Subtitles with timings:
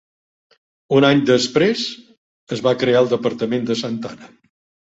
[0.99, 1.85] Un any després,
[2.57, 4.35] es va crear el departament de Santa Ana.